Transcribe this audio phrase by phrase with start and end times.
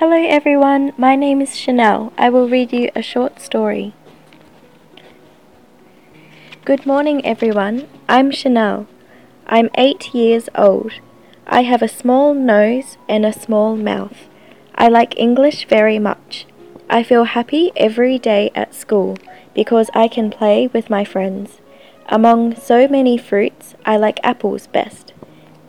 [0.00, 2.10] Hello everyone, my name is Chanel.
[2.16, 3.92] I will read you a short story.
[6.64, 7.86] Good morning everyone.
[8.08, 8.86] I'm Chanel.
[9.46, 10.92] I'm eight years old.
[11.46, 14.16] I have a small nose and a small mouth.
[14.74, 16.46] I like English very much.
[16.88, 19.18] I feel happy every day at school
[19.54, 21.60] because I can play with my friends.
[22.06, 25.12] Among so many fruits, I like apples best.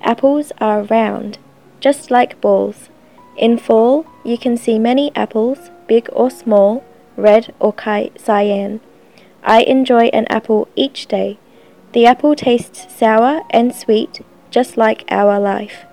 [0.01, 1.37] Apples are round,
[1.81, 2.87] just like balls.
[3.37, 6.83] In fall, you can see many apples, big or small,
[7.15, 7.73] red or
[8.17, 8.81] cyan.
[9.43, 11.39] I enjoy an apple each day.
[11.93, 15.85] The apple tastes sour and sweet, just like our life.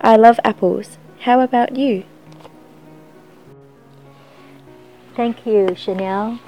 [0.00, 0.98] I love apples.
[1.20, 2.04] How about you?
[5.16, 6.38] Thank you, Chanel.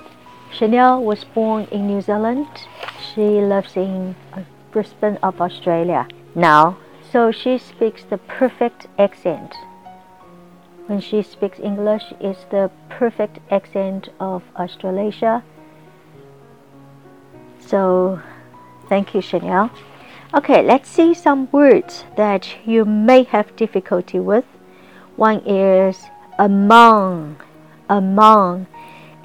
[0.53, 2.47] Chanel was born in New Zealand.
[3.01, 6.77] She lives in uh, Brisbane of Australia now,
[7.13, 9.55] so she speaks the perfect accent.
[10.88, 15.44] When she speaks English, it's the perfect accent of Australasia.
[17.60, 18.20] So,
[18.90, 19.70] thank you, Chanel.
[20.34, 24.46] Okay, let's see some words that you may have difficulty with.
[25.16, 27.38] One is among,
[27.88, 28.68] among,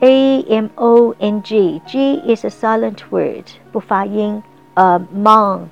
[0.03, 1.81] a M O N G.
[1.87, 4.43] G is a silent word，不发音。
[4.75, 5.69] Among，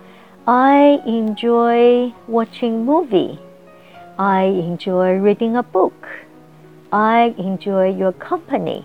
[0.45, 5.91] I enjoy watching movie。I enjoy reading a book.
[6.91, 8.83] I enjoy your company.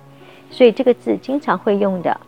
[0.51, 2.19] 所以这个字经常会用的，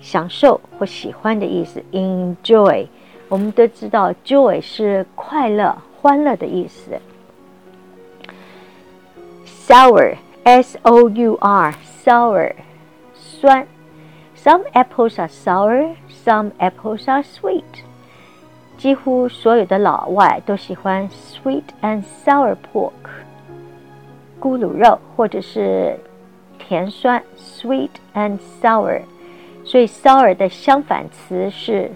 [0.00, 1.82] 享受或喜欢的意思。
[1.92, 2.88] Enjoy，
[3.30, 7.00] 我们都知道，joy 是快乐、欢乐的意思。
[9.66, 12.52] Sour，S-O-U-R，sour，
[13.14, 13.66] 酸。
[14.36, 15.96] Some apples are sour.
[16.08, 17.64] Some apples are sweet.
[18.78, 22.92] 几乎所有的老外都喜欢 sweet and sour pork，
[24.38, 25.98] 咕噜肉或者是
[26.58, 29.00] 甜酸 sweet and sour，
[29.64, 31.90] 所以 sour 的相反词是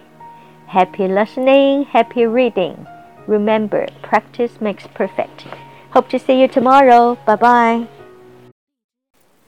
[0.68, 2.88] Happy listening, happy reading.
[3.28, 5.46] Remember, practice makes perfect.
[5.92, 7.16] Hope to see you tomorrow.
[7.26, 7.86] Bye bye.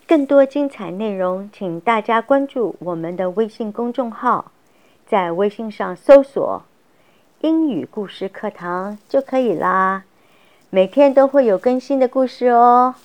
[0.07, 4.51] 更多精彩内容，请大家关注我们的微信公众号，
[5.06, 6.64] 在微信上搜索
[7.42, 10.02] “英语故事课堂”就可以啦。
[10.68, 12.96] 每天都会有更新的故事哦。